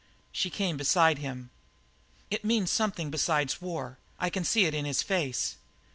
[0.31, 1.51] She came beside him.
[2.31, 3.99] "It means something besides war.
[4.19, 5.57] I can see it in his face.